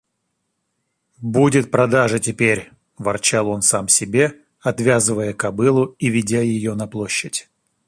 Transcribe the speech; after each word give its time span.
–Будет 1.21 1.69
продажа 1.69 2.17
теперь!– 2.17 2.71
ворчал 2.97 3.49
он 3.49 3.61
сам 3.61 3.87
себе, 3.87 4.33
отвязывая 4.59 5.31
кобылу 5.33 5.95
и 5.99 6.09
ведя 6.09 6.41
ее 6.41 6.73
на 6.73 6.87
площадь. 6.87 7.47